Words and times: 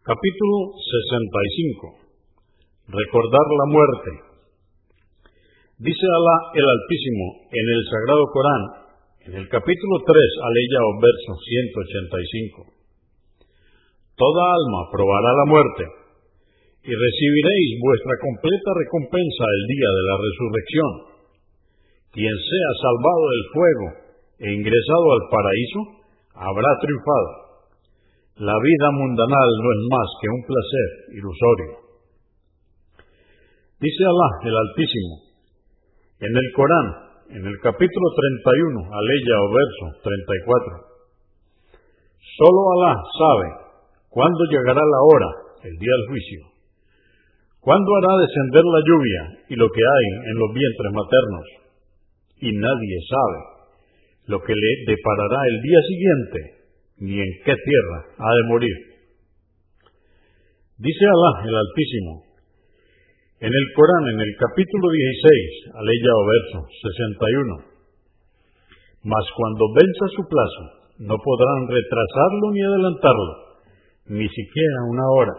Capítulo 0.00 0.80
65. 0.80 1.92
Recordar 2.88 3.46
la 3.52 3.66
muerte. 3.68 4.10
Dice 5.76 6.06
Alá 6.08 6.36
el 6.56 6.64
Altísimo 6.64 7.44
en 7.52 7.66
el 7.68 7.82
Sagrado 7.84 8.24
Corán, 8.32 8.64
en 9.28 9.32
el 9.44 9.46
capítulo 9.52 10.00
3, 10.00 10.16
aleya 10.16 10.80
o 10.88 10.92
verso 11.04 11.32
185. 11.36 12.80
Toda 14.16 14.42
alma 14.56 14.88
probará 14.88 15.36
la 15.36 15.46
muerte, 15.52 15.84
y 16.80 16.92
recibiréis 16.96 17.68
vuestra 17.84 18.16
completa 18.24 18.72
recompensa 18.72 19.44
el 19.52 19.64
día 19.68 19.90
de 20.00 20.04
la 20.08 20.16
resurrección. 20.16 20.92
Quien 22.16 22.36
sea 22.40 22.70
salvado 22.80 23.24
del 23.36 23.44
fuego 23.52 23.86
e 24.32 24.46
ingresado 24.48 25.06
al 25.12 25.24
paraíso, 25.28 25.80
habrá 26.40 26.72
triunfado. 26.80 27.49
La 28.40 28.56
vida 28.56 28.88
mundanal 28.96 29.48
no 29.60 29.68
es 29.68 29.82
más 29.92 30.08
que 30.16 30.28
un 30.32 30.42
placer 30.48 30.88
ilusorio. 31.12 31.72
Dice 33.76 34.02
Alá 34.08 34.28
el 34.48 34.56
Altísimo 34.56 35.14
en 36.24 36.32
el 36.32 36.48
Corán, 36.56 36.88
en 37.36 37.44
el 37.44 37.56
capítulo 37.60 38.06
31, 38.16 38.80
aleya 38.96 39.36
o 39.44 39.48
verso 39.52 39.84
34. 40.00 40.72
Solo 42.40 42.60
Alá 42.80 42.96
sabe 42.96 43.48
cuándo 44.08 44.40
llegará 44.48 44.80
la 44.88 45.00
hora, 45.04 45.30
el 45.60 45.76
día 45.76 45.92
del 46.00 46.08
juicio. 46.08 46.40
¿Cuándo 47.60 47.90
hará 47.92 48.24
descender 48.24 48.64
la 48.64 48.80
lluvia 48.88 49.22
y 49.52 49.54
lo 49.60 49.68
que 49.68 49.84
hay 49.84 50.06
en 50.32 50.36
los 50.40 50.48
vientres 50.56 50.92
maternos? 50.96 51.46
Y 52.40 52.48
nadie 52.56 52.96
sabe 53.04 53.40
lo 54.32 54.40
que 54.40 54.56
le 54.56 54.96
deparará 54.96 55.44
el 55.44 55.60
día 55.60 55.80
siguiente 55.92 56.59
ni 57.00 57.16
en 57.16 57.32
qué 57.44 57.54
tierra 57.56 57.98
ha 58.18 58.30
de 58.30 58.48
morir. 58.48 58.76
Dice 60.76 61.04
Alá 61.04 61.44
el 61.48 61.54
Altísimo, 61.56 62.24
en 63.40 63.48
el 63.48 63.66
Corán, 63.74 64.04
en 64.12 64.20
el 64.20 64.32
capítulo 64.36 64.84
16, 64.88 65.76
aleya 65.80 66.12
o 66.12 66.22
verso 66.28 66.58
61, 66.60 67.70
mas 69.04 69.24
cuando 69.36 69.64
venza 69.72 70.04
su 70.12 70.22
plazo, 70.28 70.64
no 71.00 71.16
podrán 71.16 71.68
retrasarlo 71.68 72.44
ni 72.52 72.60
adelantarlo, 72.60 73.32
ni 74.12 74.28
siquiera 74.28 74.78
una 74.92 75.06
hora. 75.08 75.36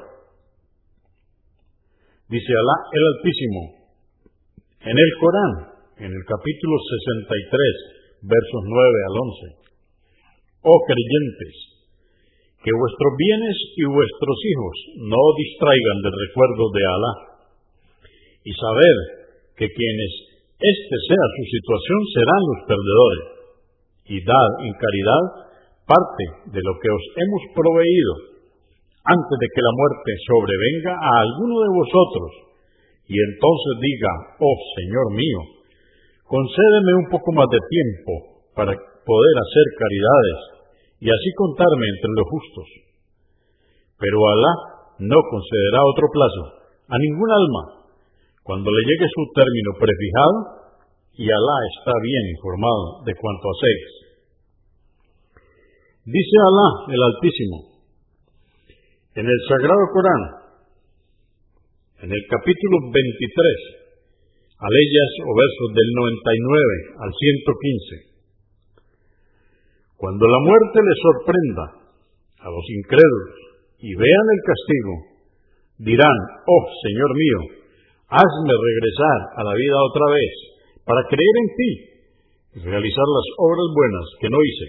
Dice 2.29 2.53
Alá 2.57 2.77
el 2.89 3.03
Altísimo, 3.17 3.61
en 4.81 4.97
el 4.97 5.11
Corán, 5.21 5.53
en 6.05 6.09
el 6.09 6.23
capítulo 6.25 6.73
63, 7.05 8.25
versos 8.25 8.61
9 8.65 8.81
al 8.81 9.15
11, 9.61 9.70
oh 10.63 10.79
creyentes, 10.85 11.55
que 12.61 12.69
vuestros 12.69 13.13
bienes 13.17 13.57
y 13.77 13.83
vuestros 13.89 14.37
hijos 14.45 14.75
no 15.09 15.21
distraigan 15.37 15.99
del 16.05 16.15
recuerdo 16.29 16.63
de 16.69 16.83
Alá, 16.85 17.13
y 18.45 18.51
saber 18.53 18.95
que 19.57 19.67
quienes 19.69 20.11
éste 20.61 20.95
sea 21.09 21.25
su 21.37 21.43
situación 21.49 21.99
serán 22.13 22.41
los 22.45 22.59
perdedores, 22.69 23.23
y 24.13 24.17
dad 24.21 24.51
en 24.61 24.73
caridad 24.77 25.25
parte 25.89 26.25
de 26.53 26.61
lo 26.61 26.73
que 26.77 26.89
os 26.93 27.05
hemos 27.17 27.43
proveído, 27.57 28.13
antes 29.01 29.35
de 29.41 29.47
que 29.49 29.65
la 29.65 29.73
muerte 29.73 30.11
sobrevenga 30.29 30.93
a 30.93 31.11
alguno 31.25 31.55
de 31.65 31.71
vosotros, 31.73 32.29
y 33.09 33.17
entonces 33.17 33.73
diga, 33.81 34.13
oh 34.37 34.57
Señor 34.77 35.07
mío, 35.17 35.41
concédeme 36.29 36.93
un 37.01 37.07
poco 37.09 37.29
más 37.33 37.49
de 37.49 37.61
tiempo 37.65 38.11
para 38.53 38.90
poder 39.05 39.35
hacer 39.37 39.65
caridades 39.77 40.39
y 41.01 41.07
así 41.09 41.29
contarme 41.35 41.85
entre 41.89 42.11
los 42.13 42.27
justos. 42.29 42.67
Pero 43.97 44.17
Alá 44.17 44.53
no 44.99 45.19
concederá 45.29 45.81
otro 45.85 46.07
plazo 46.13 46.43
a 46.89 46.95
ningún 46.97 47.29
alma 47.31 47.63
cuando 48.43 48.69
le 48.69 48.81
llegue 48.85 49.07
su 49.09 49.23
término 49.33 49.71
prefijado 49.77 50.37
y 51.17 51.25
Alá 51.25 51.57
está 51.77 51.93
bien 52.01 52.25
informado 52.37 53.05
de 53.05 53.13
cuanto 53.15 53.45
hacéis. 53.49 53.89
Dice 56.05 56.35
Alá 56.37 56.69
el 56.93 57.01
Altísimo 57.01 57.71
en 59.13 59.27
el 59.27 59.39
Sagrado 59.43 59.85
Corán, 59.91 60.23
en 61.99 62.09
el 62.15 62.23
capítulo 62.31 62.75
23, 62.89 63.81
aleyas 64.55 65.11
o 65.27 65.31
versos 65.35 65.69
del 65.75 65.89
99 65.91 67.05
al 67.05 67.11
115. 67.11 68.10
Cuando 70.01 70.25
la 70.25 70.41
muerte 70.41 70.81
les 70.81 70.97
sorprenda 70.97 71.65
a 72.41 72.47
los 72.49 72.65
incrédulos 72.73 73.37
y 73.85 73.93
vean 73.93 74.27
el 74.33 74.41
castigo, 74.41 74.93
dirán, 75.77 76.17
oh 76.41 76.63
Señor 76.81 77.11
mío, 77.13 77.39
hazme 78.09 78.49
regresar 78.49 79.19
a 79.37 79.41
la 79.45 79.53
vida 79.53 79.77
otra 79.77 80.05
vez 80.09 80.33
para 80.89 81.05
creer 81.05 81.35
en 81.37 81.49
ti 81.53 81.71
y 82.49 82.59
realizar 82.65 83.07
las 83.13 83.27
obras 83.45 83.69
buenas 83.77 84.07
que 84.17 84.29
no 84.33 84.39
hice. 84.41 84.67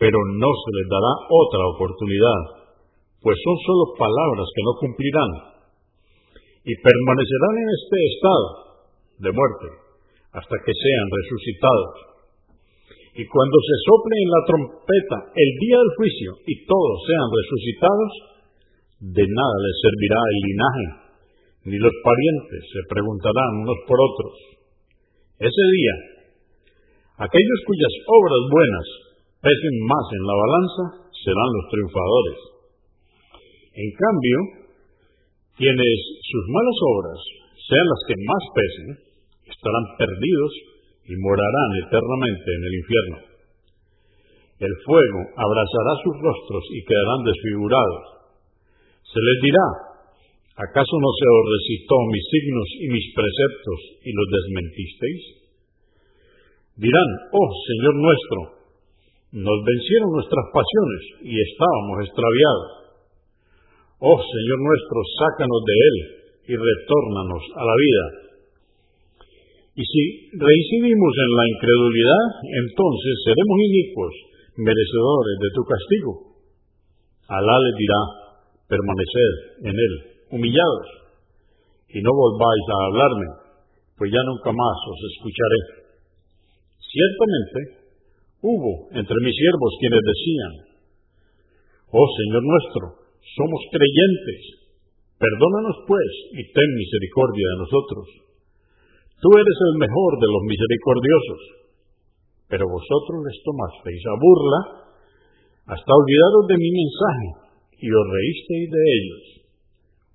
Pero 0.00 0.16
no 0.32 0.48
se 0.48 0.70
les 0.80 0.86
dará 0.88 1.12
otra 1.28 1.62
oportunidad, 1.76 2.40
pues 3.20 3.36
son 3.36 3.56
solo 3.68 3.84
palabras 4.00 4.48
que 4.48 4.64
no 4.64 4.72
cumplirán 4.80 5.32
y 6.64 6.72
permanecerán 6.72 7.54
en 7.60 7.68
este 7.68 7.96
estado 8.16 8.48
de 9.28 9.28
muerte 9.28 9.68
hasta 10.40 10.56
que 10.64 10.72
sean 10.72 11.06
resucitados 11.20 12.13
y 13.14 13.22
cuando 13.30 13.56
se 13.62 13.76
sople 13.86 14.14
en 14.18 14.30
la 14.34 14.42
trompeta 14.42 15.18
el 15.38 15.50
día 15.62 15.78
del 15.78 15.92
juicio 15.94 16.30
y 16.50 16.54
todos 16.66 16.96
sean 17.06 17.26
resucitados, 17.30 18.12
de 19.14 19.22
nada 19.22 19.56
les 19.62 19.76
servirá 19.78 20.18
el 20.18 20.38
linaje, 20.42 20.86
ni 21.70 21.76
los 21.78 21.94
parientes 22.02 22.62
se 22.74 22.82
preguntarán 22.90 23.62
unos 23.62 23.78
por 23.86 23.98
otros. 24.02 24.34
Ese 25.38 25.64
día, 25.78 25.94
aquellos 27.22 27.60
cuyas 27.70 27.94
obras 28.02 28.42
buenas 28.50 28.86
pesen 29.46 29.76
más 29.86 30.06
en 30.10 30.22
la 30.26 30.34
balanza 30.34 30.84
serán 31.14 31.50
los 31.54 31.66
triunfadores. 31.70 32.38
En 33.78 33.90
cambio, 33.94 34.38
quienes 35.54 35.98
sus 36.18 36.44
malas 36.50 36.78
obras 36.82 37.20
sean 37.62 37.86
las 37.86 38.02
que 38.10 38.16
más 38.18 38.42
pesen, 38.58 38.88
estarán 39.54 39.86
perdidos 40.02 40.73
y 41.04 41.12
morarán 41.20 41.70
eternamente 41.84 42.48
en 42.48 42.62
el 42.64 42.74
infierno. 42.80 43.18
El 44.64 44.74
fuego 44.86 45.20
abrazará 45.36 45.92
sus 46.00 46.16
rostros 46.16 46.64
y 46.72 46.80
quedarán 46.88 47.22
desfigurados. 47.28 48.04
Se 49.04 49.20
les 49.20 49.38
dirá, 49.44 49.66
¿acaso 50.56 50.94
no 50.96 51.10
se 51.12 51.26
os 51.28 51.44
resistó 51.52 51.94
mis 52.08 52.24
signos 52.32 52.68
y 52.80 52.86
mis 52.88 53.06
preceptos 53.12 53.78
y 54.00 54.10
los 54.16 54.28
desmentisteis? 54.32 55.22
Dirán, 56.80 57.10
oh 57.36 57.50
Señor 57.68 57.94
nuestro, 58.00 58.40
nos 59.34 59.58
vencieron 59.66 60.10
nuestras 60.14 60.46
pasiones 60.54 61.02
y 61.28 61.34
estábamos 61.36 61.96
extraviados. 62.06 62.70
Oh 64.00 64.18
Señor 64.18 64.58
nuestro, 64.62 64.98
sácanos 65.20 65.62
de 65.66 65.76
él 65.76 65.96
y 66.48 66.54
retórnanos 66.56 67.44
a 67.58 67.62
la 67.68 67.76
vida 67.76 68.23
y 69.74 69.82
si 69.82 70.02
reincidimos 70.38 71.14
en 71.18 71.30
la 71.34 71.44
incredulidad, 71.50 72.26
entonces 72.62 73.14
seremos 73.26 73.58
inicuos, 73.58 74.14
merecedores 74.54 75.36
de 75.42 75.50
tu 75.50 75.62
castigo. 75.66 76.12
Alá 77.26 77.56
les 77.58 77.74
dirá, 77.74 78.00
permaneced 78.70 79.34
en 79.66 79.74
él, 79.74 79.94
humillados, 80.30 80.88
y 81.90 81.98
no 82.06 82.10
volváis 82.14 82.66
a 82.70 82.78
hablarme, 82.86 83.28
pues 83.98 84.14
ya 84.14 84.22
nunca 84.22 84.54
más 84.54 84.78
os 84.94 85.00
escucharé. 85.10 85.60
Ciertamente, 86.78 87.58
hubo 88.46 88.94
entre 88.94 89.18
mis 89.26 89.34
siervos 89.34 89.72
quienes 89.82 90.02
decían, 90.06 90.52
Oh 91.90 92.08
Señor 92.14 92.42
nuestro, 92.46 92.84
somos 93.26 93.60
creyentes, 93.74 94.42
perdónanos 95.18 95.82
pues 95.86 96.10
y 96.38 96.42
ten 96.46 96.70
misericordia 96.78 97.46
de 97.50 97.58
nosotros 97.58 98.24
Tú 99.20 99.28
eres 99.32 99.58
el 99.72 99.74
mejor 99.78 100.12
de 100.20 100.28
los 100.28 100.42
misericordiosos, 100.46 101.42
pero 102.48 102.64
vosotros 102.68 103.18
les 103.24 103.38
tomasteis 103.42 104.02
a 104.10 104.14
burla 104.20 104.60
hasta 105.74 105.90
olvidaros 105.90 106.44
de 106.48 106.56
mi 106.60 106.70
mensaje 106.70 107.28
y 107.80 107.88
os 107.88 108.06
reísteis 108.10 108.66
de 108.68 108.82
ellos. 108.84 109.24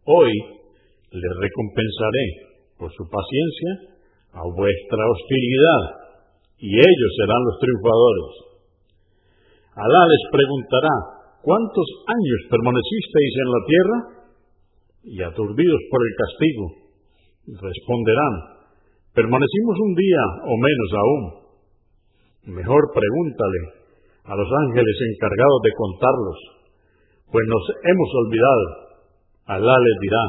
Hoy 0.05 0.33
les 1.09 1.33
recompensaré 1.41 2.27
por 2.77 2.89
su 2.93 3.03
paciencia 3.09 3.99
a 4.37 4.43
vuestra 4.45 5.01
hostilidad 5.09 5.83
y 6.59 6.69
ellos 6.77 7.11
serán 7.17 7.41
los 7.49 7.57
triunfadores. 7.57 8.49
Alá 9.73 10.01
les 10.05 10.23
preguntará, 10.27 10.95
¿cuántos 11.41 11.87
años 12.07 12.39
permanecisteis 12.51 13.33
en 13.39 13.49
la 13.49 13.61
tierra? 13.65 13.97
Y 15.01 15.17
aturdidos 15.23 15.81
por 15.89 16.01
el 16.03 16.13
castigo, 16.19 16.65
responderán, 17.63 18.58
Permanecimos 19.19 19.75
un 19.83 19.93
día 19.99 20.23
o 20.47 20.55
menos 20.55 20.89
aún. 20.95 21.23
Mejor 22.55 22.83
pregúntale 22.95 23.61
a 24.23 24.31
los 24.31 24.47
ángeles 24.47 24.95
encargados 25.11 25.59
de 25.59 25.75
contarlos, 25.75 26.39
pues 27.27 27.43
nos 27.51 27.63
hemos 27.83 28.09
olvidado. 28.15 28.65
Alá 29.43 29.75
les 29.75 29.97
dirá, 30.07 30.23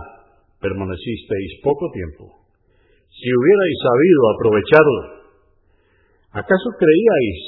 permanecisteis 0.58 1.62
poco 1.62 1.86
tiempo. 1.94 2.34
Si 3.14 3.30
hubierais 3.30 3.78
sabido 3.78 4.22
aprovecharlo, 4.34 5.02
¿acaso 6.42 6.68
creíais 6.74 7.40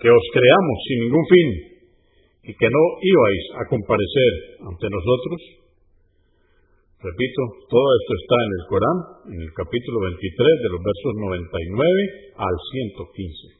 que 0.00 0.08
os 0.08 0.24
creamos 0.32 0.78
sin 0.88 0.98
ningún 1.04 1.26
fin 1.28 1.48
y 2.48 2.52
que 2.56 2.68
no 2.72 2.82
ibais 2.96 3.44
a 3.60 3.68
comparecer 3.68 4.32
ante 4.64 4.88
nosotros? 4.88 5.61
Repito, 7.02 7.66
todo 7.66 7.88
esto 7.98 8.12
está 8.14 8.36
en 8.46 8.52
el 8.54 8.64
Corán, 8.70 8.98
en 9.34 9.38
el 9.42 9.50
capítulo 9.58 10.06
23 10.06 10.22
de 10.22 10.70
los 10.70 10.80
versos 10.86 11.12
99 11.18 12.38
al 12.38 12.54
115. 12.54 13.58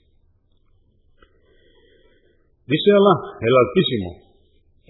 Dice 2.70 2.88
Alá, 2.94 3.14
el 3.42 3.50
Altísimo, 3.50 4.10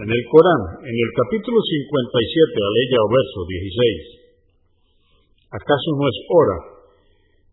en 0.04 0.08
el 0.12 0.22
Corán, 0.28 0.84
en 0.84 0.96
el 1.00 1.10
capítulo 1.16 1.64
57, 1.64 2.60
aleya 2.60 3.00
o 3.00 3.08
verso 3.08 3.40
16, 3.48 5.56
¿acaso 5.56 5.88
no 5.96 6.04
es 6.12 6.18
hora 6.28 6.58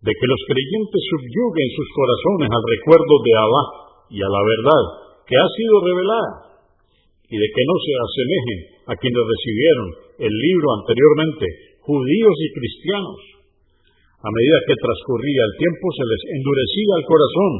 de 0.04 0.12
que 0.12 0.28
los 0.28 0.42
creyentes 0.52 1.02
subyuguen 1.16 1.70
sus 1.80 1.88
corazones 1.96 2.52
al 2.52 2.66
recuerdo 2.76 3.14
de 3.24 3.34
Alá 3.40 3.64
y 4.12 4.20
a 4.20 4.28
la 4.28 4.44
verdad 4.44 4.84
que 5.24 5.40
ha 5.40 5.48
sido 5.48 5.80
revelada 5.80 6.60
y 7.24 7.40
de 7.40 7.48
que 7.56 7.64
no 7.64 7.76
se 7.88 7.94
asemejen 7.96 8.79
a 8.90 8.98
quienes 8.98 9.22
recibieron 9.22 10.18
el 10.18 10.34
libro 10.34 10.82
anteriormente, 10.82 11.46
judíos 11.86 12.34
y 12.42 12.50
cristianos? 12.58 13.22
A 14.20 14.28
medida 14.34 14.66
que 14.66 14.82
transcurría 14.82 15.46
el 15.46 15.54
tiempo 15.62 15.86
se 15.94 16.10
les 16.10 16.26
endurecía 16.34 16.98
el 16.98 17.06
corazón 17.06 17.54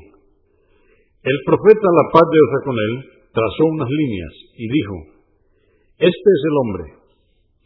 el 1.25 1.37
profeta, 1.49 1.87
la 1.89 2.05
paz 2.13 2.25
de 2.29 2.37
Dios 2.37 2.61
con 2.61 2.77
él, 2.77 2.93
trazó 3.33 3.63
unas 3.73 3.89
líneas 3.89 4.33
y 4.53 4.65
dijo, 4.69 4.95
este 5.97 6.29
es 6.29 6.41
el 6.45 6.55
hombre 6.61 6.85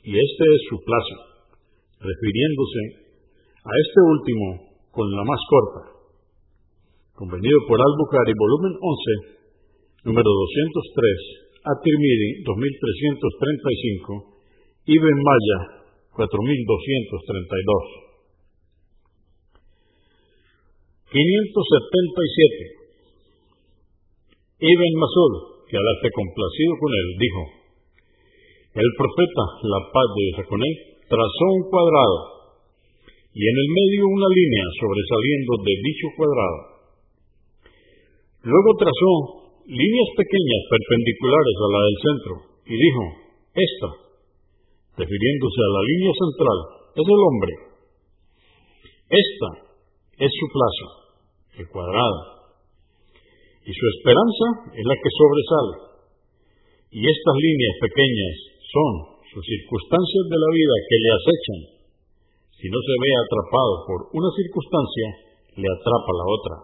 y 0.07 0.11
este 0.15 0.43
es 0.55 0.61
su 0.71 0.79
plazo, 0.87 1.17
refiriéndose 1.99 3.03
a 3.59 3.71
este 3.75 3.99
último 4.07 4.71
con 4.87 5.11
la 5.11 5.23
más 5.27 5.41
corta. 5.51 5.99
Convenido 7.19 7.59
por 7.67 7.75
Al-Bukhari, 7.77 8.33
volumen 8.39 8.73
11, 8.79 10.07
número 10.07 10.31
203, 10.31 11.67
At-Tirmidhi, 11.75 12.41
2335, 12.47 14.31
Ibn 14.87 15.17
Maya, 15.27 15.59
4232. 16.15 18.12
577. 21.13 22.81
Ibn 24.65 24.93
Masud, 24.97 25.33
que 25.69 25.77
Alá 25.77 25.91
esté 26.01 26.09
complacido 26.09 26.73
con 26.81 26.89
él, 26.89 27.07
dijo, 27.21 27.41
el 28.73 28.89
profeta, 28.97 29.45
la 29.61 29.81
paz 29.93 30.07
de 30.09 30.21
Dios 30.25 30.41
con 30.49 30.57
él, 30.57 30.73
trazó 31.05 31.45
un 31.53 31.69
cuadrado 31.69 32.33
y 33.29 33.41
en 33.45 33.55
el 33.61 33.69
medio 33.69 34.09
una 34.09 34.25
línea 34.25 34.65
sobresaliendo 34.81 35.51
de 35.61 35.73
dicho 35.85 36.07
cuadrado. 36.17 36.59
Luego 38.49 38.69
trazó 38.81 39.11
líneas 39.69 40.09
pequeñas 40.17 40.61
perpendiculares 40.65 41.57
a 41.61 41.69
la 41.69 41.81
del 41.85 41.97
centro 42.01 42.33
y 42.65 42.73
dijo, 42.73 43.03
esta, 43.53 43.89
refiriéndose 44.97 45.59
a 45.61 45.73
la 45.77 45.83
línea 45.93 46.13
central, 46.17 46.57
es 46.97 47.05
el 47.05 47.21
hombre. 47.21 47.53
Esta 49.13 49.49
es 50.17 50.31
su 50.33 50.45
plaza, 50.49 51.02
el 51.57 51.67
cuadrado. 51.69 52.19
Y 53.63 53.71
su 53.71 53.85
esperanza 53.97 54.45
es 54.75 54.85
la 54.85 54.95
que 54.95 55.11
sobresale. 55.13 55.75
Y 56.91 57.01
estas 57.01 57.37
líneas 57.37 57.75
pequeñas 57.81 58.35
son 58.71 58.91
sus 59.33 59.43
circunstancias 59.45 60.23
de 60.29 60.37
la 60.37 60.49
vida 60.53 60.75
que 60.89 60.97
le 61.01 61.09
acechan 61.09 61.73
si 62.63 62.71
no 62.71 62.79
se 62.79 62.95
ve 62.95 63.11
atrapado 63.11 63.83
por 63.83 64.07
una 64.15 64.31
circunstancia, 64.39 65.35
le 65.59 65.67
atrapa 65.67 66.11
la 66.15 66.25
otra. 66.31 66.55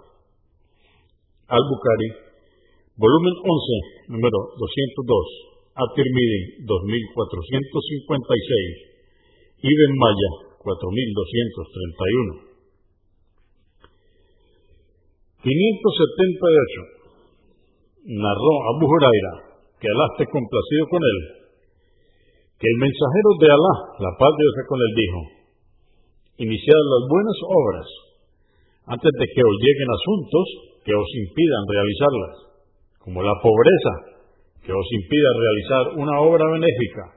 Al-Bukhari, 1.59 2.39
volumen 2.95 3.35
11, 3.35 4.15
número 4.15 4.39
202, 4.63 5.75
At-Tirmidhi 5.75 6.63
2456, 6.63 9.59
Ibn 9.59 9.91
Maya 9.99 10.55
4231. 10.63 12.47
578. 15.39 16.99
Narró 18.11 18.53
Abu 18.75 18.83
Huraira, 18.91 19.33
que 19.79 19.87
Alá 19.87 20.05
esté 20.11 20.27
complacido 20.27 20.83
con 20.91 20.99
él, 20.99 21.19
que 22.59 22.67
el 22.67 22.77
mensajero 22.83 23.29
de 23.39 23.47
Alá, 23.47 23.75
la 24.03 24.11
paz 24.19 24.33
de 24.35 24.67
con 24.67 24.79
él, 24.83 24.91
dijo, 24.99 25.19
iniciar 26.43 26.75
las 26.75 27.03
buenas 27.07 27.39
obras 27.47 27.87
antes 28.99 29.11
de 29.15 29.25
que 29.31 29.43
os 29.47 29.55
lleguen 29.63 29.89
asuntos 29.95 30.45
que 30.83 30.91
os 30.91 31.07
impidan 31.07 31.63
realizarlas, 31.71 32.35
como 32.99 33.23
la 33.23 33.35
pobreza 33.39 33.93
que 34.59 34.75
os 34.75 34.87
impida 34.91 35.29
realizar 35.39 35.83
una 36.03 36.19
obra 36.19 36.51
benéfica, 36.51 37.15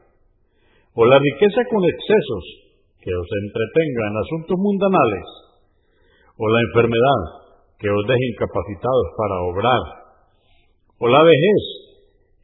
o 0.95 1.03
la 1.11 1.19
riqueza 1.19 1.59
con 1.75 1.83
excesos 1.91 2.45
que 3.03 3.11
os 3.11 3.29
entretenga 3.35 4.03
en 4.15 4.15
asuntos 4.15 4.57
mundanales, 4.63 5.27
o 6.39 6.45
la 6.47 6.61
enfermedad 6.71 7.42
que 7.83 7.91
os 7.91 8.07
deje 8.07 8.31
incapacitados 8.31 9.11
para 9.19 9.43
obrar, 9.51 9.83
o 11.03 11.11
la 11.11 11.19
vejez 11.27 11.63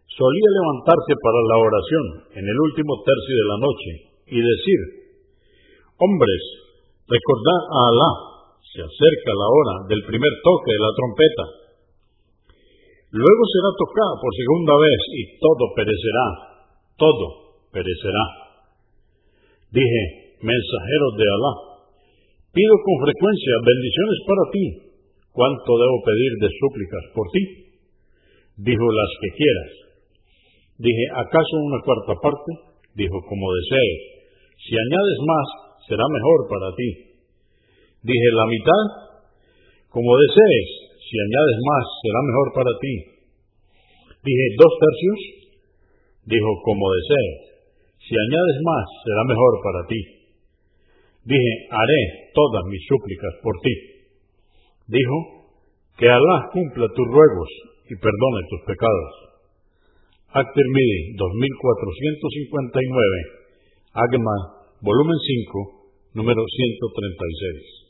solía 0.05 0.49
levantarse 0.61 1.17
para 1.17 1.41
la 1.49 1.57
oración 1.57 2.05
en 2.37 2.45
el 2.45 2.57
último 2.69 3.01
tercio 3.01 3.33
de 3.33 3.49
la 3.49 3.57
noche 3.65 4.13
y 4.29 4.37
decir, 4.37 5.00
hombres, 6.01 6.41
recordad 7.05 7.61
a 7.69 7.79
Alá, 7.93 8.11
se 8.65 8.79
acerca 8.81 9.31
la 9.37 9.49
hora 9.51 9.75
del 9.89 10.01
primer 10.07 10.33
toque 10.41 10.71
de 10.73 10.81
la 10.81 10.93
trompeta. 10.97 11.45
Luego 13.11 13.43
será 13.51 13.69
tocada 13.75 14.13
por 14.17 14.31
segunda 14.33 14.75
vez 14.81 14.99
y 15.13 15.21
todo 15.37 15.63
perecerá, 15.75 16.27
todo 16.95 17.25
perecerá. 17.69 18.25
Dije, 19.69 20.01
mensajeros 20.41 21.13
de 21.19 21.27
Alá, 21.27 21.53
pido 22.55 22.75
con 22.81 22.95
frecuencia 23.03 23.53
bendiciones 23.67 24.19
para 24.25 24.43
ti. 24.51 24.65
¿Cuánto 25.31 25.69
debo 25.79 25.97
pedir 26.03 26.31
de 26.43 26.49
súplicas 26.59 27.03
por 27.15 27.27
ti? 27.31 27.43
Dijo 28.57 28.83
las 28.83 29.11
que 29.21 29.29
quieras. 29.35 29.71
Dije, 30.75 31.05
¿acaso 31.13 31.53
una 31.61 31.79
cuarta 31.85 32.13
parte? 32.19 32.51
Dijo, 32.95 33.15
como 33.29 33.47
desees. 33.53 34.01
Si 34.59 34.75
añades 34.75 35.19
más, 35.23 35.70
será 35.87 36.05
mejor 36.05 36.39
para 36.49 36.75
ti. 36.75 36.89
Dije, 38.01 38.27
la 38.33 38.45
mitad, 38.49 38.85
como 39.89 40.17
desees. 40.17 40.69
Si 40.97 41.15
añades 41.19 41.57
más, 41.61 41.85
será 42.01 42.19
mejor 42.23 42.47
para 42.55 42.73
ti. 42.81 42.93
Dije, 44.23 44.45
dos 44.57 44.73
tercios. 44.79 45.19
Dijo, 46.25 46.49
como 46.63 46.93
desees. 46.93 47.37
Si 48.01 48.15
añades 48.15 48.57
más, 48.65 48.85
será 49.05 49.23
mejor 49.27 49.53
para 49.61 49.85
ti. 49.87 50.01
Dije, 51.25 51.51
haré 51.69 52.31
todas 52.33 52.65
mis 52.65 52.81
súplicas 52.89 53.33
por 53.43 53.59
ti. 53.61 53.75
Dijo, 54.87 55.41
que 56.01 56.09
Alá 56.09 56.49
cumpla 56.51 56.89
tus 56.97 57.05
ruegos 57.05 57.49
y 57.85 57.93
perdone 58.01 58.41
tus 58.49 58.65
pecados. 58.65 59.37
At-Tirmidhi 60.33 61.13
2459, 61.13 63.93
Agma, 63.93 64.60
volumen 64.81 65.17
5, 65.17 66.13
número 66.13 66.41
136. 66.41 67.80